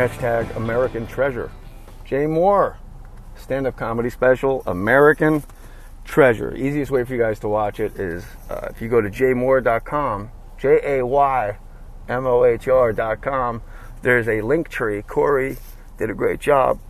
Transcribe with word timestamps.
Hashtag 0.00 0.56
American 0.56 1.06
Treasure. 1.06 1.50
Jay 2.06 2.24
Mohr, 2.24 2.76
stand 3.36 3.66
up 3.66 3.76
comedy 3.76 4.08
special, 4.08 4.62
American 4.64 5.44
Treasure. 6.06 6.56
Easiest 6.56 6.90
way 6.90 7.04
for 7.04 7.12
you 7.12 7.20
guys 7.20 7.38
to 7.40 7.48
watch 7.48 7.80
it 7.80 8.00
is 8.00 8.24
uh, 8.48 8.68
if 8.70 8.80
you 8.80 8.88
go 8.88 9.02
to 9.02 9.10
jaymohr.com, 9.10 10.30
J 10.56 10.80
A 11.00 11.04
Y 11.04 11.58
M 12.08 12.26
O 12.26 12.46
H 12.46 12.66
R.com, 12.66 13.60
there's 14.00 14.26
a 14.26 14.40
link 14.40 14.70
tree. 14.70 15.02
Corey 15.02 15.58
did 15.98 16.08
a 16.08 16.14
great 16.14 16.40
job. 16.40 16.80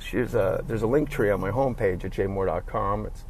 She's, 0.00 0.34
uh, 0.34 0.62
there's 0.66 0.82
a 0.82 0.88
link 0.88 1.10
tree 1.10 1.30
on 1.30 1.40
my 1.40 1.52
homepage 1.52 2.04
at 2.04 2.10
jaymohr.com. 2.10 3.06
It's 3.06 3.24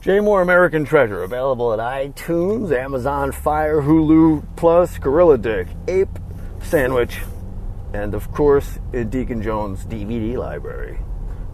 Jay 0.00 0.18
Mohr 0.18 0.42
American 0.42 0.84
Treasure, 0.84 1.24
available 1.24 1.72
at 1.72 1.80
iTunes, 1.80 2.70
Amazon 2.70 3.32
Fire, 3.32 3.82
Hulu 3.82 4.44
Plus, 4.54 4.96
Gorilla 4.98 5.38
Dick, 5.38 5.66
Ape 5.88 6.20
Sandwich, 6.62 7.18
and 7.92 8.14
of 8.14 8.30
course, 8.32 8.78
Deacon 8.92 9.42
Jones 9.42 9.84
DVD 9.84 10.36
library. 10.36 10.98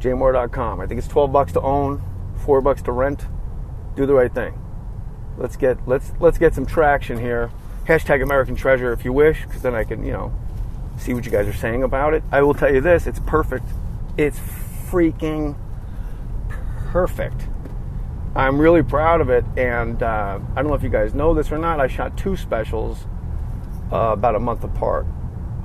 jaymohr.com. 0.01 0.81
I 0.81 0.87
think 0.87 0.99
it's 0.99 1.09
12 1.09 1.33
bucks 1.33 1.53
to 1.53 1.61
own, 1.61 2.03
4 2.45 2.61
bucks 2.61 2.83
to 2.83 2.93
rent. 2.93 3.27
Do 3.97 4.07
the 4.07 4.15
right 4.15 4.33
thing. 4.33 4.59
Let's 5.37 5.57
get 5.57 5.79
let's 5.87 6.13
let's 6.21 6.39
get 6.39 6.55
some 6.55 6.67
traction 6.67 7.19
here. 7.19 7.51
Hashtag 7.87 8.23
American 8.23 8.57
Treasure 8.57 8.93
if 8.93 9.05
you 9.05 9.13
wish, 9.13 9.45
because 9.45 9.63
then 9.63 9.75
I 9.75 9.85
can, 9.85 10.05
you 10.05 10.13
know, 10.13 10.33
see 10.97 11.13
what 11.13 11.25
you 11.27 11.31
guys 11.31 11.47
are 11.47 11.53
saying 11.53 11.83
about 11.83 12.15
it. 12.15 12.23
I 12.31 12.43
will 12.43 12.55
tell 12.55 12.73
you 12.73 12.81
this, 12.81 13.07
it's 13.07 13.21
perfect. 13.21 13.67
It's 14.17 14.39
freaking 14.89 15.57
perfect. 16.93 17.49
I'm 18.37 18.59
really 18.61 18.83
proud 18.83 19.21
of 19.21 19.31
it, 19.31 19.45
and 19.57 20.03
uh, 20.03 20.39
I 20.57 20.63
don't 20.63 20.69
know 20.69 20.75
if 20.75 20.83
you 20.83 20.89
guys 20.89 21.15
know 21.15 21.35
this 21.35 21.53
or 21.53 21.59
not. 21.59 21.79
I 21.79 21.87
shot 21.87 22.17
two 22.17 22.37
specials 22.37 23.07
uh, 23.93 24.13
about 24.13 24.35
a 24.35 24.41
month 24.41 24.65
apart. 24.65 25.07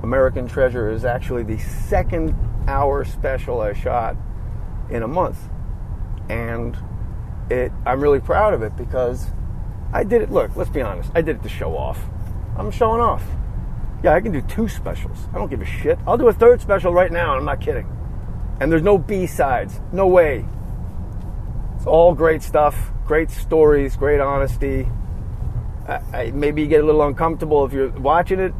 American 0.02 0.48
Treasure 0.48 0.90
is 0.90 1.04
actually 1.04 1.42
the 1.42 1.58
second 1.58 2.34
hour 2.66 3.04
special 3.04 3.60
I 3.60 3.72
shot 3.72 4.16
in 4.90 5.02
a 5.02 5.08
month, 5.08 5.38
and 6.28 6.76
it. 7.50 7.72
I'm 7.84 8.00
really 8.00 8.20
proud 8.20 8.54
of 8.54 8.62
it 8.62 8.76
because 8.76 9.26
I 9.92 10.04
did 10.04 10.22
it. 10.22 10.30
Look, 10.30 10.56
let's 10.56 10.70
be 10.70 10.82
honest. 10.82 11.10
I 11.14 11.22
did 11.22 11.36
it 11.36 11.42
to 11.42 11.48
show 11.48 11.76
off. 11.76 12.02
I'm 12.56 12.70
showing 12.70 13.00
off. 13.00 13.24
Yeah, 14.02 14.14
I 14.14 14.20
can 14.20 14.32
do 14.32 14.40
two 14.42 14.68
specials. 14.68 15.28
I 15.32 15.38
don't 15.38 15.50
give 15.50 15.60
a 15.60 15.66
shit. 15.66 15.98
I'll 16.06 16.16
do 16.16 16.28
a 16.28 16.32
third 16.32 16.60
special 16.60 16.92
right 16.92 17.12
now. 17.12 17.36
I'm 17.36 17.44
not 17.44 17.60
kidding. 17.60 17.86
And 18.60 18.70
there's 18.70 18.82
no 18.82 18.98
B 18.98 19.26
sides. 19.26 19.80
No 19.92 20.06
way. 20.06 20.46
It's 21.76 21.86
all 21.86 22.14
great 22.14 22.42
stuff, 22.42 22.92
great 23.06 23.30
stories, 23.30 23.96
great 23.96 24.20
honesty. 24.20 24.86
I, 25.88 26.00
I, 26.12 26.30
maybe 26.32 26.62
you 26.62 26.68
get 26.68 26.82
a 26.82 26.86
little 26.86 27.02
uncomfortable 27.02 27.64
if 27.64 27.72
you're 27.72 27.88
watching 27.88 28.38
it, 28.38 28.52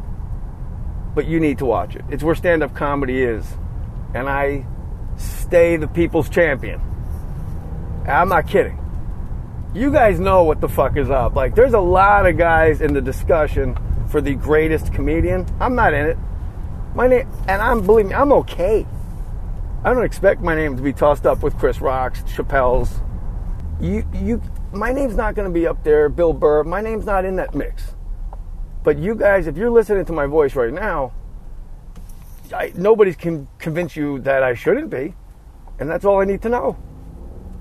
but 1.15 1.25
you 1.27 1.39
need 1.39 1.57
to 1.59 1.65
watch 1.65 1.95
it. 1.95 2.03
It's 2.09 2.23
where 2.23 2.35
stand 2.35 2.63
up 2.63 2.75
comedy 2.75 3.21
is. 3.21 3.45
And 4.13 4.29
I 4.29 4.65
stay 5.17 5.77
the 5.77 5.87
people's 5.87 6.29
champion. 6.29 6.81
I'm 8.07 8.29
not 8.29 8.47
kidding. 8.47 8.77
You 9.73 9.91
guys 9.91 10.19
know 10.19 10.43
what 10.43 10.59
the 10.59 10.67
fuck 10.67 10.97
is 10.97 11.09
up. 11.09 11.35
Like, 11.35 11.55
there's 11.55 11.73
a 11.73 11.79
lot 11.79 12.25
of 12.25 12.37
guys 12.37 12.81
in 12.81 12.93
the 12.93 13.01
discussion 13.01 13.77
for 14.09 14.19
the 14.19 14.35
greatest 14.35 14.93
comedian. 14.93 15.45
I'm 15.59 15.75
not 15.75 15.93
in 15.93 16.07
it. 16.07 16.17
My 16.93 17.07
name, 17.07 17.29
and 17.47 17.61
I'm, 17.61 17.85
believe 17.85 18.07
me, 18.07 18.13
I'm 18.13 18.33
okay. 18.33 18.85
I 19.83 19.93
don't 19.93 20.03
expect 20.03 20.41
my 20.41 20.55
name 20.55 20.75
to 20.75 20.83
be 20.83 20.91
tossed 20.91 21.25
up 21.25 21.41
with 21.41 21.57
Chris 21.57 21.79
Rock's, 21.79 22.21
Chappelle's, 22.23 22.99
you 23.81 24.07
you 24.13 24.41
my 24.71 24.93
name's 24.93 25.15
not 25.15 25.33
going 25.35 25.47
to 25.47 25.53
be 25.53 25.65
up 25.65 25.83
there 25.83 26.07
bill 26.07 26.33
burr 26.33 26.63
my 26.63 26.81
name's 26.81 27.05
not 27.05 27.25
in 27.25 27.35
that 27.35 27.55
mix 27.55 27.95
but 28.83 28.97
you 28.97 29.15
guys 29.15 29.47
if 29.47 29.57
you're 29.57 29.71
listening 29.71 30.05
to 30.05 30.13
my 30.13 30.25
voice 30.25 30.55
right 30.55 30.73
now 30.73 31.13
I, 32.53 32.73
nobody 32.75 33.13
can 33.13 33.47
convince 33.59 33.95
you 33.95 34.19
that 34.19 34.43
i 34.43 34.53
shouldn't 34.53 34.89
be. 34.89 35.13
And 35.79 35.89
that's 35.89 36.05
all 36.05 36.21
i 36.21 36.25
need 36.25 36.41
to 36.43 36.49
know. 36.49 36.77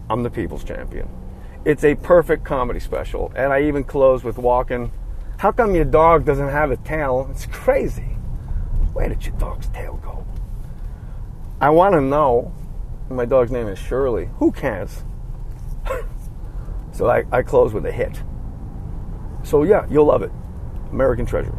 I'm 0.09 0.23
the 0.23 0.31
people's 0.31 0.65
champion. 0.65 1.09
It's 1.65 1.85
a 1.85 1.95
perfect 1.95 2.45
comedy 2.45 2.81
special. 2.81 3.33
And 3.37 3.53
i 3.53 3.63
even 3.63 3.85
close 3.85 4.25
with 4.25 4.39
walking. 4.39 4.93
How 5.39 5.53
come 5.53 5.75
your 5.75 5.85
dog 5.85 6.25
doesn't 6.25 6.49
have 6.49 6.71
a 6.71 6.77
tail? 6.79 7.29
It's 7.31 7.47
crazy. 7.47 8.17
Where 8.93 9.09
did 9.09 9.25
your 9.25 9.37
dog's 9.37 9.69
tail 9.69 9.99
go? 10.03 10.25
I 11.61 11.71
want 11.71 11.95
to 11.95 12.01
know. 12.01 12.53
My 13.09 13.25
dog's 13.25 13.51
name 13.51 13.69
is 13.69 13.79
shirley. 13.79 14.31
Who 14.39 14.53
cares? 14.53 15.03
So 16.93 17.09
I, 17.09 17.25
I 17.33 17.41
close 17.41 17.73
with 17.73 17.87
a 17.87 17.93
hit. 17.93 18.21
So 19.43 19.63
yeah, 19.63 19.87
you'll 19.89 20.05
love 20.05 20.23
it. 20.23 20.31
American 20.93 21.27
Treasure. 21.27 21.57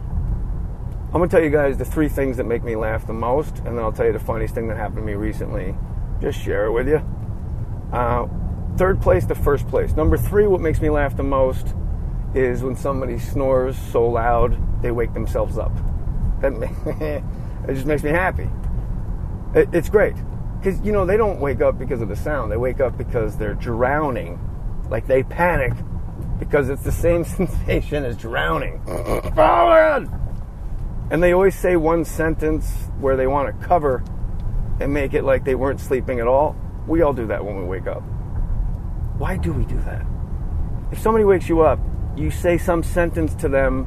I'm 1.14 1.19
gonna 1.19 1.28
tell 1.28 1.44
you 1.44 1.50
guys 1.50 1.78
the 1.78 1.86
three 1.86 2.08
things 2.08 2.38
that 2.38 2.46
make 2.46 2.64
me 2.64 2.75
laugh 2.75 3.06
the 3.06 3.14
most, 3.14 3.58
and 3.59 3.78
then 3.78 3.80
I'll 3.80 3.92
tell 3.92 4.06
you 4.06 4.14
the 4.14 4.19
funniest 4.19 4.56
thing 4.56 4.68
that 4.69 4.78
happened 4.78 4.97
to 4.97 5.03
me 5.03 5.14
recently. 5.14 5.75
Just 6.22 6.40
share 6.40 6.66
it 6.66 6.72
with 6.72 6.88
you. 6.88 7.06
Uh, 7.92 8.28
third 8.78 9.02
place 9.02 9.25
to 9.25 9.36
first 9.36 9.68
place. 9.68 9.94
Number 9.94 10.18
three, 10.18 10.47
what 10.47 10.62
makes 10.62 10.80
me 10.80 10.90
laugh 10.90 11.18
the 11.18 11.24
most 11.24 11.75
is 12.34 12.64
when 12.64 12.78
somebody 12.78 13.19
snores 13.19 13.78
so 13.78 14.08
loud 14.08 14.58
they 14.81 14.92
wake 14.92 15.14
themselves 15.14 15.58
up. 15.58 15.74
That 16.40 16.53
it 17.68 17.74
just 17.74 17.86
makes 17.86 18.03
me 18.03 18.12
happy. 18.12 18.50
It, 19.53 19.68
it's 19.74 19.90
great 19.90 20.16
because 20.59 20.80
you 20.81 20.94
know 20.94 21.06
they 21.06 21.18
don't 21.18 21.42
wake 21.42 21.59
up 21.59 21.78
because 21.78 22.02
of 22.02 22.08
the 22.08 22.16
sound; 22.16 22.52
they 22.52 22.58
wake 22.58 22.80
up 22.80 22.98
because 22.98 23.36
they're 23.36 23.53
drowning 23.53 24.40
like 24.90 25.08
they 25.08 25.24
panic 25.24 25.74
because 26.41 26.69
it's 26.69 26.84
the 26.84 26.91
same 26.91 27.24
sensation 27.38 28.03
as 28.03 28.18
drowning. 28.18 28.81
and 31.12 31.22
they 31.22 31.34
always 31.34 31.56
say 31.56 31.75
one 31.78 32.03
sentence 32.03 32.69
where 33.00 33.16
they 33.16 33.28
want 33.28 33.47
to 33.47 33.68
cover 33.68 34.03
and 34.80 34.91
make 34.94 35.13
it 35.13 35.24
like 35.24 35.46
they 35.46 35.56
weren't 35.56 35.80
sleeping 35.80 36.19
at 36.19 36.28
all. 36.28 36.56
We 36.88 37.03
all 37.03 37.13
do 37.13 37.28
that 37.28 37.46
when 37.46 37.57
we 37.57 37.63
wake 37.66 37.85
up. 37.85 38.01
Why 39.18 39.38
do 39.38 39.53
we 39.53 39.66
do 39.66 39.80
that? 39.81 40.03
If 40.91 41.00
somebody 41.00 41.24
wakes 41.24 41.47
you 41.47 41.62
up, 41.62 41.80
you 42.18 42.31
say 42.31 42.57
some 42.57 42.81
sentence 42.81 43.35
to 43.35 43.47
them 43.47 43.85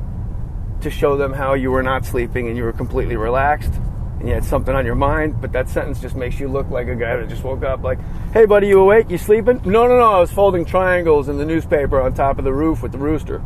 to 0.81 0.91
show 0.91 1.17
them 1.17 1.33
how 1.33 1.55
you 1.55 1.71
were 1.71 1.83
not 1.83 2.05
sleeping 2.05 2.47
and 2.47 2.57
you 2.57 2.63
were 2.63 2.73
completely 2.73 3.17
relaxed 3.17 3.73
and 4.19 4.29
you 4.29 4.35
had 4.35 4.45
something 4.45 4.75
on 4.75 4.87
your 4.87 4.95
mind, 4.95 5.41
but 5.41 5.53
that 5.53 5.69
sentence 5.69 6.01
just 6.01 6.15
makes 6.15 6.39
you 6.39 6.49
look 6.49 6.71
like 6.71 6.89
a 6.89 6.95
guy 6.95 7.17
that 7.17 7.29
just 7.29 7.45
woke 7.45 7.63
up 7.63 7.83
like, 7.83 7.99
hey 8.33 8.47
buddy, 8.47 8.69
you 8.69 8.81
awake? 8.81 9.11
You 9.11 9.19
sleeping? 9.19 9.61
No, 9.65 9.87
no, 9.87 9.99
no, 9.99 10.13
I 10.13 10.21
was 10.21 10.31
folding 10.31 10.65
triangles 10.65 11.29
in 11.29 11.37
the 11.37 11.45
newspaper 11.45 12.01
on 12.01 12.15
top 12.15 12.39
of 12.39 12.45
the 12.45 12.53
roof 12.53 12.83
with 12.83 12.93
the 12.93 12.99
rooster. 12.99 13.43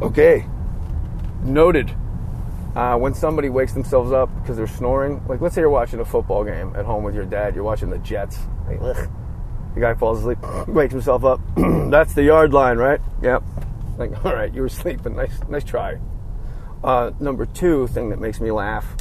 Okay, 0.00 0.46
noted. 1.42 1.94
Uh, 2.74 2.96
when 2.96 3.12
somebody 3.12 3.48
wakes 3.48 3.72
themselves 3.72 4.12
up 4.12 4.28
because 4.40 4.56
they're 4.56 4.66
snoring, 4.66 5.22
like 5.26 5.40
let's 5.40 5.54
say 5.54 5.60
you're 5.60 5.70
watching 5.70 6.00
a 6.00 6.04
football 6.04 6.44
game 6.44 6.72
at 6.76 6.84
home 6.84 7.02
with 7.02 7.14
your 7.14 7.24
dad, 7.24 7.54
you're 7.54 7.64
watching 7.64 7.90
the 7.90 7.98
Jets. 7.98 8.38
Like, 8.68 8.80
the 9.74 9.80
guy 9.80 9.94
falls 9.94 10.20
asleep, 10.20 10.38
wakes 10.68 10.92
himself 10.92 11.24
up. 11.24 11.40
That's 11.90 12.14
the 12.14 12.22
yard 12.22 12.52
line, 12.52 12.78
right? 12.78 13.00
Yep. 13.22 13.42
Like, 13.98 14.24
all 14.24 14.34
right, 14.34 14.52
you 14.52 14.62
were 14.62 14.68
sleeping. 14.68 15.16
Nice, 15.16 15.38
nice 15.48 15.64
try. 15.64 15.98
Uh, 16.82 17.10
number 17.18 17.46
two 17.46 17.88
thing 17.88 18.10
that 18.10 18.20
makes 18.20 18.40
me 18.40 18.52
laugh 18.52 18.96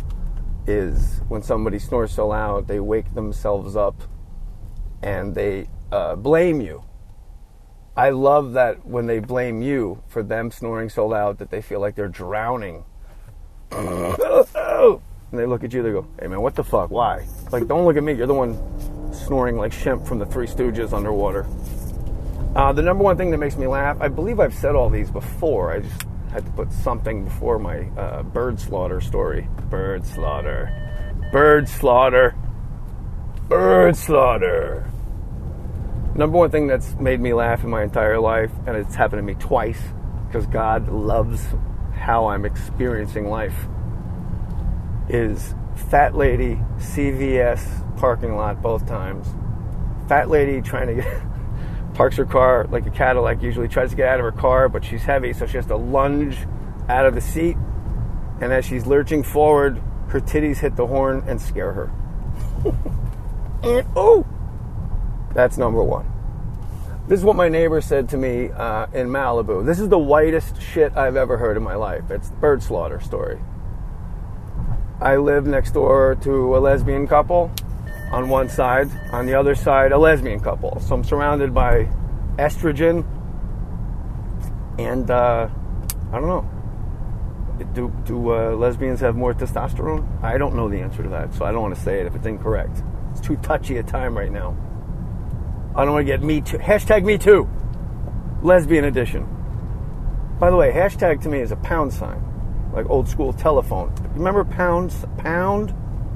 is 0.67 1.21
when 1.27 1.41
somebody 1.41 1.79
snores 1.79 2.11
so 2.11 2.27
loud, 2.27 2.67
they 2.67 2.79
wake 2.79 3.13
themselves 3.15 3.75
up 3.75 4.03
and 5.01 5.33
they 5.33 5.69
uh, 5.91 6.15
blame 6.15 6.61
you. 6.61 6.83
I 7.95 8.11
love 8.11 8.53
that 8.53 8.85
when 8.85 9.07
they 9.07 9.19
blame 9.19 9.61
you 9.61 10.03
for 10.07 10.21
them 10.21 10.51
snoring 10.51 10.89
so 10.89 11.07
loud 11.07 11.39
that 11.39 11.49
they 11.49 11.61
feel 11.61 11.79
like 11.79 11.95
they're 11.95 12.07
drowning. 12.07 12.83
and 13.71 15.01
they 15.31 15.45
look 15.45 15.63
at 15.63 15.73
you, 15.73 15.81
they 15.81 15.91
go, 15.91 16.07
hey 16.19 16.27
man, 16.27 16.41
what 16.41 16.55
the 16.55 16.63
fuck? 16.63 16.91
Why? 16.91 17.25
Like, 17.51 17.67
don't 17.67 17.85
look 17.85 17.97
at 17.97 18.03
me. 18.03 18.13
You're 18.13 18.27
the 18.27 18.33
one 18.33 18.55
snoring 19.11 19.57
like 19.57 19.71
Shemp 19.71 20.07
from 20.07 20.19
the 20.19 20.25
Three 20.25 20.47
Stooges 20.47 20.93
underwater. 20.93 21.47
Uh, 22.55 22.71
the 22.71 22.81
number 22.81 23.03
one 23.03 23.17
thing 23.17 23.31
that 23.31 23.37
makes 23.37 23.55
me 23.55 23.67
laugh, 23.67 23.97
I 23.99 24.07
believe 24.07 24.39
I've 24.39 24.53
said 24.53 24.75
all 24.75 24.89
these 24.89 25.11
before. 25.11 25.71
I 25.71 25.79
just 25.79 26.06
had 26.31 26.45
to 26.45 26.51
put 26.51 26.71
something 26.71 27.25
before 27.25 27.59
my 27.59 27.87
uh, 27.97 28.23
bird 28.23 28.59
slaughter 28.59 29.01
story. 29.01 29.47
Bird 29.69 30.05
slaughter. 30.05 30.71
Bird 31.31 31.67
slaughter. 31.67 32.35
Bird 33.47 33.95
slaughter. 33.95 34.91
Number 36.15 36.37
one 36.37 36.49
thing 36.49 36.67
that's 36.67 36.95
made 36.95 37.21
me 37.21 37.33
laugh 37.33 37.63
in 37.63 37.69
my 37.69 37.83
entire 37.83 38.19
life, 38.19 38.51
and 38.65 38.75
it's 38.75 38.95
happened 38.95 39.19
to 39.19 39.23
me 39.23 39.35
twice, 39.35 39.81
because 40.27 40.47
God 40.47 40.89
loves 40.89 41.41
how 41.93 42.27
I'm 42.27 42.43
experiencing 42.43 43.29
life, 43.29 43.55
is 45.09 45.53
fat 45.89 46.15
lady 46.15 46.59
CVS 46.77 47.97
parking 47.97 48.35
lot 48.35 48.61
both 48.61 48.87
times. 48.87 49.27
Fat 50.07 50.29
lady 50.29 50.61
trying 50.61 50.87
to 50.87 50.95
get 50.95 51.21
parks 51.97 52.15
her 52.15 52.25
car 52.25 52.67
like 52.69 52.85
a 52.85 52.91
Cadillac 52.91 53.41
usually 53.41 53.67
tries 53.67 53.89
to 53.89 53.95
get 53.95 54.07
out 54.07 54.19
of 54.19 54.23
her 54.23 54.31
car, 54.31 54.69
but 54.69 54.85
she's 54.85 55.01
heavy, 55.01 55.33
so 55.33 55.47
she 55.47 55.57
has 55.57 55.65
to 55.65 55.75
lunge 55.75 56.37
out 56.87 57.07
of 57.07 57.15
the 57.15 57.21
seat. 57.21 57.57
And 58.39 58.53
as 58.53 58.65
she's 58.65 58.85
lurching 58.85 59.23
forward, 59.23 59.81
her 60.09 60.21
titties 60.21 60.59
hit 60.59 60.75
the 60.75 60.85
horn 60.85 61.23
and 61.27 61.41
scare 61.41 61.73
her. 61.73 61.91
and 63.63 63.87
oh, 63.95 64.25
that's 65.33 65.57
number 65.57 65.83
one. 65.83 66.05
This 67.07 67.19
is 67.19 67.25
what 67.25 67.35
my 67.35 67.49
neighbor 67.49 67.81
said 67.81 68.09
to 68.09 68.17
me 68.17 68.51
uh, 68.51 68.85
in 68.93 69.07
Malibu. 69.07 69.65
This 69.65 69.79
is 69.79 69.89
the 69.89 69.97
whitest 69.97 70.61
shit 70.61 70.95
I've 70.95 71.15
ever 71.15 71.37
heard 71.37 71.57
in 71.57 71.63
my 71.63 71.75
life. 71.75 72.11
It's 72.11 72.29
the 72.29 72.35
bird 72.35 72.61
slaughter 72.61 72.99
story. 72.99 73.39
I 75.01 75.15
live 75.15 75.47
next 75.47 75.71
door 75.71 76.15
to 76.21 76.55
a 76.55 76.59
lesbian 76.59 77.07
couple 77.07 77.51
on 78.11 78.29
one 78.29 78.49
side, 78.49 78.89
on 79.11 79.25
the 79.25 79.33
other 79.33 79.55
side, 79.55 79.91
a 79.91 79.97
lesbian 79.97 80.39
couple. 80.39 80.79
So 80.79 80.95
I'm 80.95 81.03
surrounded 81.03 81.53
by 81.53 81.89
estrogen 82.37 83.05
and 84.79 85.09
uh, 85.09 85.49
I 86.11 86.19
don't 86.19 86.27
know. 86.27 86.49
Do, 87.73 87.91
do 88.05 88.31
uh, 88.31 88.51
lesbians 88.51 88.99
have 88.99 89.15
more 89.15 89.33
testosterone? 89.33 90.23
I 90.23 90.37
don't 90.37 90.55
know 90.55 90.69
the 90.69 90.79
answer 90.79 91.01
to 91.01 91.09
that, 91.09 91.33
so 91.33 91.43
I 91.43 91.51
don't 91.51 91.61
want 91.61 91.75
to 91.75 91.81
say 91.81 91.99
it 91.99 92.05
if 92.05 92.15
it's 92.15 92.27
incorrect. 92.27 92.83
It's 93.11 93.21
too 93.21 93.35
touchy 93.37 93.77
a 93.77 93.83
time 93.83 94.15
right 94.15 94.31
now. 94.31 94.55
I 95.75 95.83
don't 95.83 95.93
want 95.93 96.05
to 96.05 96.11
get 96.11 96.21
me 96.21 96.41
too. 96.41 96.59
Hashtag 96.59 97.03
me 97.03 97.17
too. 97.17 97.49
Lesbian 98.43 98.85
edition. 98.85 99.27
By 100.39 100.51
the 100.51 100.55
way, 100.55 100.71
hashtag 100.71 101.21
to 101.23 101.29
me 101.29 101.39
is 101.39 101.51
a 101.51 101.55
pound 101.55 101.91
sign, 101.91 102.23
like 102.73 102.87
old 102.89 103.09
school 103.09 103.33
telephone. 103.33 103.93
Remember 104.13 104.43
pounds? 104.43 105.05
Pound? 105.17 105.73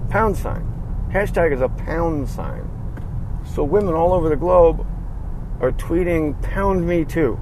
Pound 0.10 0.38
sign. 0.38 0.68
Hashtag 1.12 1.52
is 1.52 1.60
a 1.60 1.68
pound 1.68 2.30
sign. 2.30 2.69
So 3.54 3.66
women 3.66 3.94
all 3.94 4.13
over 4.13 4.30
the 4.30 4.38
globe 4.38 4.88
are 5.60 5.74
tweeting 5.74 6.42
pound 6.42 6.88
me 6.88 7.04
too. 7.04 7.38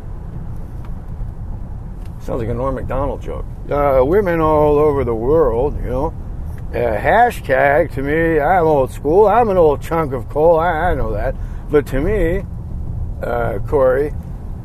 Sounds 2.19 2.41
like 2.41 2.49
a 2.49 2.53
Norm 2.53 2.75
MacDonald 2.75 3.21
joke. 3.21 3.45
Uh, 3.69 4.01
women 4.03 4.41
all 4.41 4.79
over 4.79 5.03
the 5.03 5.13
world, 5.13 5.75
you 5.83 5.89
know. 5.89 6.07
Uh, 6.69 6.97
hashtag 6.97 7.93
to 7.93 8.01
me, 8.01 8.39
I'm 8.39 8.65
old 8.65 8.91
school. 8.91 9.27
I'm 9.27 9.49
an 9.49 9.57
old 9.57 9.83
chunk 9.83 10.13
of 10.13 10.27
coal. 10.29 10.59
I, 10.59 10.91
I 10.91 10.95
know 10.95 11.13
that. 11.13 11.35
But 11.69 11.85
to 11.87 12.01
me, 12.01 12.43
uh, 13.21 13.59
Corey, 13.67 14.13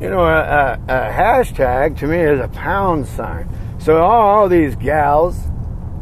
you 0.01 0.09
know, 0.09 0.25
a, 0.25 0.39
a, 0.41 0.73
a, 0.87 1.11
hashtag 1.11 1.97
to 1.99 2.07
me 2.07 2.19
is 2.19 2.39
a 2.39 2.47
pound 2.47 3.05
sign. 3.05 3.47
So 3.77 4.03
all 4.03 4.49
these 4.49 4.75
gals, 4.75 5.39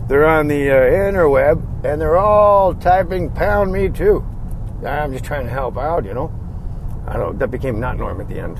they're 0.07 0.25
on 0.25 0.47
the 0.47 0.71
uh, 0.71 0.75
interweb 0.75 1.72
and 1.83 1.99
they're 1.99 2.17
all 2.17 2.73
typing 2.73 3.29
pound 3.29 3.71
me 3.71 3.89
too. 3.89 4.25
I'm 4.85 5.13
just 5.13 5.25
trying 5.25 5.45
to 5.45 5.51
help 5.51 5.77
out, 5.77 6.05
you 6.05 6.13
know. 6.13 6.31
I 7.07 7.17
don't. 7.17 7.37
That 7.39 7.51
became 7.51 7.79
not 7.79 7.97
norm 7.97 8.21
at 8.21 8.29
the 8.29 8.39
end 8.39 8.59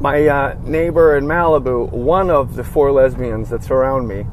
my 0.00 0.26
uh, 0.26 0.56
neighbor 0.62 1.16
in 1.16 1.24
Malibu, 1.24 1.90
one 1.90 2.30
of 2.30 2.54
the 2.54 2.64
four 2.64 2.92
lesbians 2.92 3.50
that 3.50 3.64
surround 3.64 4.06
me, 4.06 4.26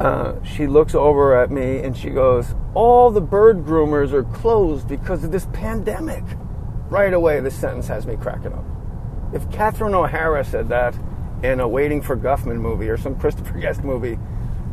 uh, 0.00 0.34
she 0.44 0.66
looks 0.66 0.94
over 0.94 1.40
at 1.40 1.50
me 1.50 1.78
and 1.78 1.96
she 1.96 2.10
goes, 2.10 2.54
All 2.74 3.10
the 3.10 3.20
bird 3.20 3.64
groomers 3.64 4.12
are 4.12 4.24
closed 4.24 4.88
because 4.88 5.24
of 5.24 5.32
this 5.32 5.46
pandemic. 5.52 6.24
Right 6.88 7.14
away, 7.14 7.40
this 7.40 7.54
sentence 7.54 7.86
has 7.88 8.06
me 8.06 8.16
cracking 8.16 8.52
up. 8.52 8.64
If 9.32 9.50
Catherine 9.50 9.94
O'Hara 9.94 10.44
said 10.44 10.68
that 10.68 10.94
in 11.42 11.60
a 11.60 11.66
Waiting 11.68 12.02
for 12.02 12.16
Guffman 12.16 12.58
movie 12.60 12.88
or 12.88 12.98
some 12.98 13.18
Christopher 13.18 13.58
Guest 13.58 13.82
movie, 13.82 14.18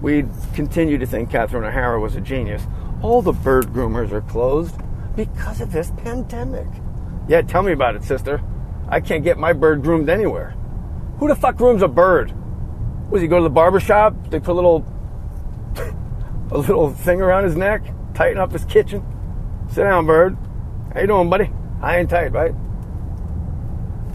we'd 0.01 0.29
continue 0.53 0.97
to 0.97 1.05
think 1.05 1.29
Catherine 1.29 1.63
O'Hara 1.63 1.99
was 1.99 2.15
a 2.15 2.21
genius. 2.21 2.63
All 3.01 3.21
the 3.21 3.31
bird 3.31 3.67
groomers 3.67 4.11
are 4.11 4.21
closed 4.21 4.75
because 5.15 5.61
of 5.61 5.71
this 5.71 5.91
pandemic. 5.97 6.67
Yeah, 7.27 7.41
tell 7.41 7.63
me 7.63 7.71
about 7.71 7.95
it, 7.95 8.03
sister. 8.03 8.41
I 8.87 8.99
can't 8.99 9.23
get 9.23 9.37
my 9.37 9.53
bird 9.53 9.83
groomed 9.83 10.09
anywhere. 10.09 10.55
Who 11.19 11.27
the 11.27 11.35
fuck 11.35 11.57
grooms 11.57 11.81
a 11.81 11.87
bird? 11.87 12.33
Was 13.09 13.21
he 13.21 13.27
go 13.27 13.37
to 13.37 13.43
the 13.43 13.49
barber 13.49 13.79
shop? 13.79 14.15
They 14.29 14.39
put 14.39 14.51
a 14.51 14.53
little 14.53 14.85
a 16.51 16.57
little 16.57 16.91
thing 16.91 17.21
around 17.21 17.43
his 17.43 17.55
neck, 17.55 17.83
tighten 18.13 18.37
up 18.37 18.51
his 18.51 18.65
kitchen. 18.65 19.03
Sit 19.69 19.83
down, 19.83 20.05
bird. 20.05 20.37
How 20.93 21.01
you 21.01 21.07
doing, 21.07 21.29
buddy? 21.29 21.51
High 21.81 21.99
and 21.99 22.09
tight, 22.09 22.31
right? 22.31 22.53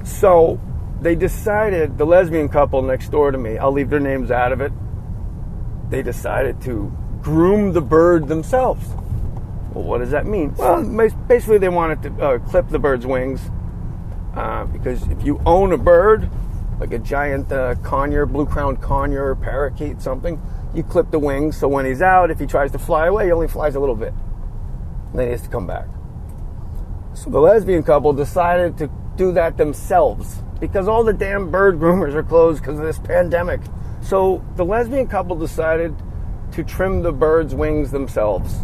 So 0.04 0.60
they 1.00 1.14
decided, 1.14 1.96
the 1.96 2.04
lesbian 2.04 2.48
couple 2.48 2.82
next 2.82 3.10
door 3.10 3.30
to 3.30 3.38
me, 3.38 3.58
I'll 3.58 3.72
leave 3.72 3.90
their 3.90 4.00
names 4.00 4.30
out 4.30 4.52
of 4.52 4.60
it. 4.60 4.72
They 5.90 6.02
decided 6.02 6.60
to 6.62 6.92
groom 7.22 7.72
the 7.72 7.80
bird 7.80 8.28
themselves. 8.28 8.86
Well, 9.72 9.84
what 9.84 9.98
does 9.98 10.10
that 10.10 10.26
mean? 10.26 10.54
Well, 10.54 10.84
basically, 11.26 11.58
they 11.58 11.68
wanted 11.68 12.02
to 12.02 12.24
uh, 12.24 12.38
clip 12.38 12.68
the 12.68 12.78
bird's 12.78 13.06
wings 13.06 13.40
uh, 14.34 14.64
because 14.66 15.06
if 15.08 15.24
you 15.24 15.40
own 15.46 15.72
a 15.72 15.78
bird, 15.78 16.30
like 16.78 16.92
a 16.92 16.98
giant 16.98 17.50
uh, 17.52 17.74
conure, 17.76 18.30
blue 18.30 18.46
crowned 18.46 18.80
conure, 18.80 19.40
parakeet, 19.40 20.00
something, 20.00 20.40
you 20.74 20.82
clip 20.82 21.10
the 21.10 21.18
wings 21.18 21.56
so 21.56 21.68
when 21.68 21.86
he's 21.86 22.02
out, 22.02 22.30
if 22.30 22.38
he 22.38 22.46
tries 22.46 22.72
to 22.72 22.78
fly 22.78 23.06
away, 23.06 23.26
he 23.26 23.32
only 23.32 23.48
flies 23.48 23.74
a 23.74 23.80
little 23.80 23.94
bit. 23.94 24.12
And 25.10 25.18
then 25.18 25.26
he 25.26 25.32
has 25.32 25.42
to 25.42 25.48
come 25.48 25.66
back. 25.66 25.86
So 27.14 27.30
the 27.30 27.40
lesbian 27.40 27.84
couple 27.84 28.12
decided 28.12 28.76
to 28.78 28.90
do 29.16 29.32
that 29.32 29.56
themselves 29.56 30.42
because 30.58 30.88
all 30.88 31.04
the 31.04 31.12
damn 31.12 31.50
bird 31.50 31.78
groomers 31.80 32.14
are 32.14 32.24
closed 32.24 32.60
because 32.60 32.78
of 32.78 32.84
this 32.84 32.98
pandemic. 32.98 33.60
So 34.04 34.44
the 34.56 34.64
lesbian 34.64 35.06
couple 35.06 35.34
decided 35.34 35.96
to 36.52 36.62
trim 36.62 37.02
the 37.02 37.10
bird's 37.10 37.54
wings 37.54 37.90
themselves. 37.90 38.54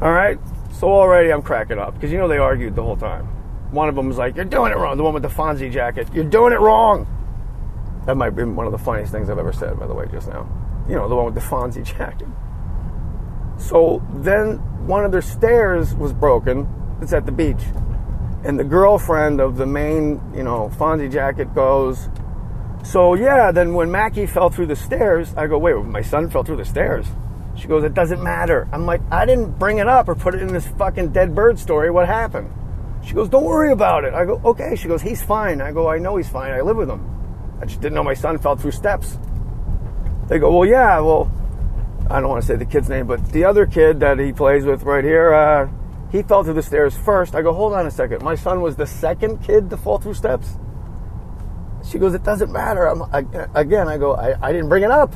All 0.00 0.12
right? 0.12 0.38
So 0.72 0.88
already 0.88 1.32
I'm 1.32 1.42
cracking 1.42 1.78
up 1.78 1.94
because 1.94 2.10
you 2.10 2.18
know 2.18 2.26
they 2.26 2.38
argued 2.38 2.74
the 2.74 2.82
whole 2.82 2.96
time. 2.96 3.26
One 3.70 3.88
of 3.88 3.94
them 3.94 4.08
was 4.08 4.18
like, 4.18 4.34
"You're 4.34 4.44
doing 4.44 4.72
it 4.72 4.76
wrong." 4.76 4.96
The 4.96 5.04
one 5.04 5.14
with 5.14 5.22
the 5.22 5.28
Fonzie 5.28 5.70
jacket, 5.70 6.08
"You're 6.12 6.24
doing 6.24 6.52
it 6.52 6.60
wrong." 6.60 7.06
That 8.06 8.16
might 8.16 8.30
be 8.30 8.42
one 8.42 8.66
of 8.66 8.72
the 8.72 8.78
funniest 8.78 9.12
things 9.12 9.30
I've 9.30 9.38
ever 9.38 9.52
said, 9.52 9.78
by 9.78 9.86
the 9.86 9.94
way, 9.94 10.06
just 10.10 10.28
now. 10.28 10.48
You 10.88 10.96
know, 10.96 11.08
the 11.08 11.14
one 11.14 11.26
with 11.26 11.34
the 11.34 11.40
Fonzie 11.40 11.84
jacket. 11.98 12.26
So 13.56 14.02
then 14.14 14.56
one 14.86 15.04
of 15.04 15.12
their 15.12 15.22
stairs 15.22 15.94
was 15.94 16.12
broken. 16.12 16.68
It's 17.00 17.12
at 17.12 17.24
the 17.24 17.32
beach. 17.32 17.62
And 18.44 18.58
the 18.58 18.64
girlfriend 18.64 19.40
of 19.40 19.56
the 19.56 19.66
main, 19.66 20.20
you 20.34 20.42
know, 20.42 20.68
Fonzie 20.76 21.10
jacket 21.10 21.54
goes, 21.54 22.08
So 22.82 23.14
yeah, 23.14 23.52
then 23.52 23.74
when 23.74 23.90
Mackie 23.90 24.26
fell 24.26 24.50
through 24.50 24.66
the 24.66 24.76
stairs, 24.76 25.34
I 25.36 25.46
go, 25.46 25.58
Wait, 25.58 25.76
my 25.84 26.02
son 26.02 26.28
fell 26.28 26.42
through 26.42 26.56
the 26.56 26.64
stairs. 26.64 27.06
She 27.54 27.68
goes, 27.68 27.84
It 27.84 27.94
doesn't 27.94 28.22
matter. 28.22 28.68
I'm 28.72 28.86
like, 28.86 29.00
I 29.10 29.24
didn't 29.24 29.58
bring 29.58 29.78
it 29.78 29.88
up 29.88 30.08
or 30.08 30.14
put 30.14 30.34
it 30.34 30.42
in 30.42 30.48
this 30.48 30.66
fucking 30.66 31.12
dead 31.12 31.34
bird 31.34 31.58
story. 31.58 31.90
What 31.90 32.06
happened? 32.06 32.52
She 33.04 33.14
goes, 33.14 33.28
Don't 33.28 33.44
worry 33.44 33.72
about 33.72 34.04
it. 34.04 34.14
I 34.14 34.24
go, 34.24 34.40
Okay. 34.44 34.74
She 34.76 34.88
goes, 34.88 35.00
He's 35.00 35.22
fine. 35.22 35.60
I 35.60 35.72
go, 35.72 35.88
I 35.88 35.98
know 35.98 36.16
he's 36.16 36.28
fine. 36.28 36.50
I 36.52 36.60
live 36.60 36.76
with 36.76 36.90
him. 36.90 37.08
I 37.60 37.66
just 37.66 37.80
didn't 37.80 37.94
know 37.94 38.02
my 38.02 38.14
son 38.14 38.38
fell 38.38 38.56
through 38.56 38.72
steps. 38.72 39.18
They 40.28 40.38
go, 40.38 40.56
Well, 40.56 40.68
yeah, 40.68 40.98
well, 41.00 41.30
I 42.10 42.20
don't 42.20 42.30
want 42.30 42.42
to 42.42 42.46
say 42.46 42.56
the 42.56 42.66
kid's 42.66 42.88
name, 42.88 43.06
but 43.06 43.24
the 43.32 43.44
other 43.44 43.64
kid 43.64 44.00
that 44.00 44.18
he 44.18 44.32
plays 44.32 44.64
with 44.64 44.82
right 44.82 45.04
here, 45.04 45.32
uh, 45.32 45.68
he 46.10 46.22
fell 46.22 46.42
through 46.42 46.54
the 46.54 46.62
stairs 46.62 46.96
first. 46.96 47.36
I 47.36 47.42
go, 47.42 47.52
Hold 47.52 47.74
on 47.74 47.86
a 47.86 47.90
second. 47.92 48.22
My 48.22 48.34
son 48.34 48.60
was 48.60 48.74
the 48.74 48.86
second 48.86 49.38
kid 49.44 49.70
to 49.70 49.76
fall 49.76 49.98
through 49.98 50.14
steps. 50.14 50.58
She 51.92 51.98
goes, 51.98 52.14
It 52.14 52.24
doesn't 52.24 52.50
matter. 52.50 52.86
I'm, 52.86 53.02
I, 53.02 53.18
again, 53.54 53.86
I 53.86 53.98
go, 53.98 54.14
I, 54.14 54.34
I 54.40 54.50
didn't 54.50 54.70
bring 54.70 54.82
it 54.82 54.90
up. 54.90 55.14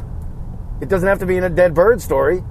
It 0.83 0.91
doesn't 0.91 1.09
have 1.09 1.21
to 1.21 1.27
be 1.27 1.39
in 1.39 1.45
a 1.45 1.49
dead 1.49 1.73
bird 1.73 2.03
story. 2.03 2.45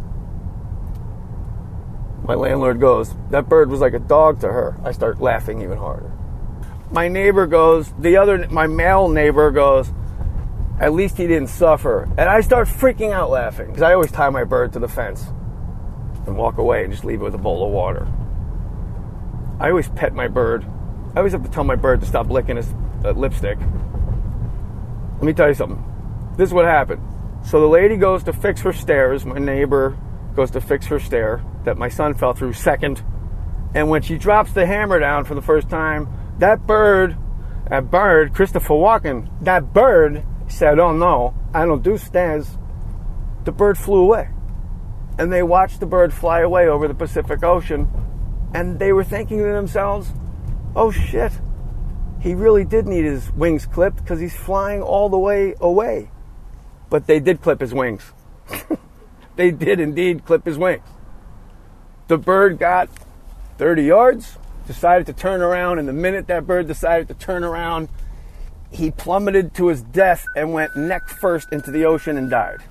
My 2.23 2.33
landlord 2.33 2.79
goes, 2.79 3.15
That 3.29 3.47
bird 3.47 3.69
was 3.69 3.81
like 3.81 3.93
a 3.93 3.99
dog 3.99 4.41
to 4.41 4.47
her. 4.47 4.77
I 4.83 4.93
start 4.93 5.21
laughing 5.21 5.61
even 5.61 5.77
harder. 5.77 6.11
My 6.91 7.07
neighbor 7.07 7.45
goes, 7.45 7.93
The 7.99 8.17
other, 8.17 8.47
my 8.49 8.65
male 8.65 9.09
neighbor 9.09 9.51
goes, 9.51 9.93
At 10.79 10.93
least 10.93 11.17
he 11.17 11.27
didn't 11.27 11.49
suffer. 11.49 12.09
And 12.17 12.27
I 12.27 12.41
start 12.41 12.67
freaking 12.67 13.11
out 13.11 13.29
laughing 13.29 13.67
because 13.67 13.83
I 13.83 13.93
always 13.93 14.11
tie 14.11 14.29
my 14.31 14.43
bird 14.43 14.73
to 14.73 14.79
the 14.79 14.87
fence 14.87 15.23
and 16.25 16.35
walk 16.35 16.57
away 16.57 16.83
and 16.83 16.91
just 16.91 17.05
leave 17.05 17.21
it 17.21 17.23
with 17.23 17.35
a 17.35 17.39
bowl 17.39 17.63
of 17.63 17.71
water. 17.71 18.07
I 19.59 19.69
always 19.69 19.89
pet 19.89 20.15
my 20.15 20.27
bird. 20.27 20.65
I 21.13 21.19
always 21.19 21.33
have 21.33 21.43
to 21.43 21.51
tell 21.51 21.63
my 21.63 21.75
bird 21.75 21.99
to 22.01 22.07
stop 22.07 22.31
licking 22.31 22.57
his 22.57 22.73
uh, 23.03 23.11
lipstick. 23.11 23.59
Let 25.15 25.23
me 25.23 25.33
tell 25.33 25.47
you 25.47 25.53
something. 25.53 25.83
This 26.37 26.49
is 26.49 26.53
what 26.53 26.65
happened. 26.65 27.01
So 27.45 27.61
the 27.61 27.67
lady 27.67 27.95
goes 27.95 28.23
to 28.23 28.33
fix 28.33 28.61
her 28.61 28.73
stairs. 28.73 29.25
My 29.25 29.39
neighbor 29.39 29.97
goes 30.35 30.51
to 30.51 30.61
fix 30.61 30.87
her 30.87 30.99
stair 30.99 31.43
that 31.63 31.77
my 31.77 31.89
son 31.89 32.13
fell 32.13 32.33
through 32.33 32.53
second. 32.53 33.03
And 33.73 33.89
when 33.89 34.01
she 34.01 34.17
drops 34.17 34.51
the 34.53 34.65
hammer 34.65 34.99
down 34.99 35.25
for 35.25 35.35
the 35.35 35.41
first 35.41 35.69
time, 35.69 36.07
that 36.39 36.67
bird, 36.67 37.17
that 37.69 37.89
bird, 37.89 38.33
Christopher 38.33 38.73
Walken, 38.73 39.29
that 39.41 39.73
bird 39.73 40.25
said, 40.47 40.79
Oh 40.79 40.91
no, 40.91 41.33
I 41.53 41.65
don't 41.65 41.83
do 41.83 41.97
stairs. 41.97 42.57
The 43.45 43.51
bird 43.51 43.77
flew 43.77 44.01
away. 44.01 44.29
And 45.17 45.31
they 45.31 45.43
watched 45.43 45.79
the 45.79 45.85
bird 45.85 46.13
fly 46.13 46.41
away 46.41 46.67
over 46.67 46.87
the 46.87 46.93
Pacific 46.93 47.43
Ocean. 47.43 47.87
And 48.53 48.79
they 48.79 48.91
were 48.91 49.03
thinking 49.03 49.37
to 49.37 49.45
themselves, 49.45 50.11
Oh 50.75 50.91
shit, 50.91 51.31
he 52.25 52.33
really 52.33 52.65
did 52.65 52.87
need 52.87 53.05
his 53.05 53.31
wings 53.33 53.67
clipped 53.67 53.97
because 53.97 54.19
he's 54.19 54.35
flying 54.35 54.81
all 54.81 55.09
the 55.09 55.17
way 55.17 55.53
away. 55.61 56.09
But 56.89 57.05
they 57.05 57.19
did 57.19 57.39
clip 57.39 57.61
his 57.61 57.71
wings. 57.71 58.01
they 59.35 59.51
did 59.51 59.79
indeed 59.79 60.25
clip 60.25 60.43
his 60.43 60.57
wings. 60.57 60.81
The 62.07 62.17
bird 62.17 62.57
got 62.57 62.89
30 63.59 63.83
yards, 63.83 64.39
decided 64.65 65.05
to 65.05 65.13
turn 65.13 65.39
around, 65.39 65.77
and 65.77 65.87
the 65.87 65.93
minute 65.93 66.25
that 66.25 66.47
bird 66.47 66.65
decided 66.65 67.07
to 67.09 67.13
turn 67.13 67.43
around, 67.43 67.89
he 68.71 68.89
plummeted 68.89 69.53
to 69.53 69.67
his 69.67 69.83
death 69.83 70.25
and 70.35 70.51
went 70.51 70.75
neck 70.75 71.07
first 71.07 71.49
into 71.51 71.69
the 71.69 71.85
ocean 71.85 72.17
and 72.17 72.31
died. 72.31 72.63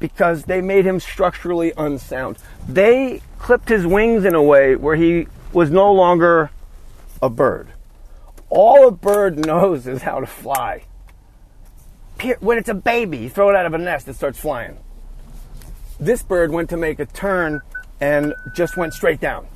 Because 0.00 0.46
they 0.46 0.60
made 0.60 0.84
him 0.84 0.98
structurally 0.98 1.72
unsound. 1.76 2.36
They 2.68 3.22
clipped 3.38 3.68
his 3.68 3.86
wings 3.86 4.24
in 4.24 4.34
a 4.34 4.42
way 4.42 4.74
where 4.74 4.96
he 4.96 5.28
was 5.52 5.70
no 5.70 5.92
longer 5.92 6.50
a 7.22 7.28
bird. 7.28 7.72
All 8.50 8.88
a 8.88 8.90
bird 8.90 9.44
knows 9.44 9.86
is 9.86 10.02
how 10.02 10.20
to 10.20 10.26
fly 10.26 10.84
when 12.40 12.58
it's 12.58 12.68
a 12.68 12.74
baby, 12.74 13.18
you 13.18 13.30
throw 13.30 13.50
it 13.50 13.56
out 13.56 13.66
of 13.66 13.74
a 13.74 13.78
nest, 13.78 14.08
it 14.08 14.14
starts 14.14 14.38
flying. 14.38 14.78
This 16.00 16.22
bird 16.22 16.50
went 16.50 16.70
to 16.70 16.76
make 16.76 16.98
a 16.98 17.06
turn 17.06 17.60
and 18.00 18.34
just 18.54 18.76
went 18.76 18.94
straight 18.94 19.20
down 19.20 19.46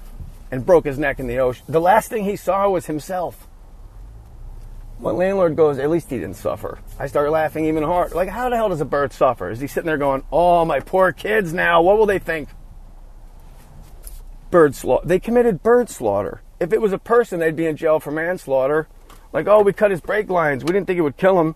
and 0.50 0.64
broke 0.64 0.84
his 0.84 0.98
neck 0.98 1.18
in 1.18 1.26
the 1.26 1.38
ocean. 1.38 1.64
The 1.68 1.80
last 1.80 2.08
thing 2.08 2.24
he 2.24 2.36
saw 2.36 2.68
was 2.68 2.86
himself. 2.86 3.46
My 5.00 5.10
landlord 5.10 5.56
goes, 5.56 5.78
at 5.78 5.90
least 5.90 6.10
he 6.10 6.18
didn't 6.18 6.36
suffer. 6.36 6.78
I 6.98 7.06
start 7.06 7.30
laughing 7.30 7.66
even 7.66 7.84
harder. 7.84 8.14
Like, 8.14 8.28
how 8.28 8.48
the 8.48 8.56
hell 8.56 8.68
does 8.68 8.80
a 8.80 8.84
bird 8.84 9.12
suffer? 9.12 9.50
Is 9.50 9.60
he 9.60 9.68
sitting 9.68 9.86
there 9.86 9.98
going, 9.98 10.24
oh, 10.32 10.64
my 10.64 10.80
poor 10.80 11.12
kids 11.12 11.52
now, 11.52 11.82
what 11.82 11.98
will 11.98 12.06
they 12.06 12.18
think? 12.18 12.48
Bird 14.50 14.74
slaughter. 14.74 15.06
They 15.06 15.20
committed 15.20 15.62
bird 15.62 15.88
slaughter. 15.88 16.42
If 16.60 16.72
it 16.72 16.80
was 16.80 16.92
a 16.92 16.98
person, 16.98 17.40
they'd 17.40 17.56
be 17.56 17.66
in 17.66 17.76
jail 17.76 18.00
for 18.00 18.10
manslaughter. 18.10 18.88
Like, 19.32 19.46
oh, 19.46 19.62
we 19.62 19.72
cut 19.72 19.90
his 19.90 20.00
brake 20.00 20.28
lines. 20.28 20.64
We 20.64 20.72
didn't 20.72 20.86
think 20.86 20.98
it 20.98 21.02
would 21.02 21.16
kill 21.16 21.40
him. 21.40 21.54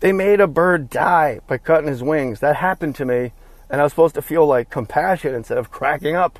They 0.00 0.12
made 0.12 0.40
a 0.40 0.46
bird 0.46 0.88
die 0.88 1.40
by 1.46 1.58
cutting 1.58 1.88
his 1.88 2.02
wings. 2.02 2.40
That 2.40 2.56
happened 2.56 2.94
to 2.96 3.04
me, 3.04 3.32
and 3.68 3.80
I 3.80 3.84
was 3.84 3.92
supposed 3.92 4.14
to 4.14 4.22
feel 4.22 4.46
like 4.46 4.70
compassion 4.70 5.34
instead 5.34 5.58
of 5.58 5.70
cracking 5.70 6.16
up. 6.16 6.38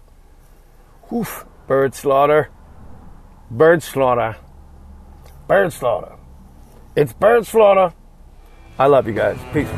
Oof, 1.12 1.45
bird 1.67 1.95
slaughter. 1.95 2.49
Bird 3.50 3.83
slaughter. 3.83 4.37
Bird 5.47 5.73
slaughter. 5.73 6.17
It's 6.97 7.12
bird 7.12 7.47
slaughter. 7.47 7.95
I 8.79 8.87
love 8.87 9.07
you 9.07 9.12
guys. 9.12 9.38
Peace. 9.52 9.69